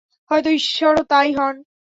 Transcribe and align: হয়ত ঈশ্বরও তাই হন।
হয়ত 0.31 0.47
ঈশ্বরও 0.59 1.03
তাই 1.03 1.29
হন। 1.33 1.55